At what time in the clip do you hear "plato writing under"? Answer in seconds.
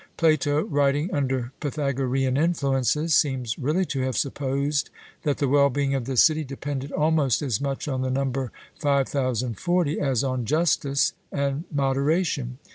0.17-1.51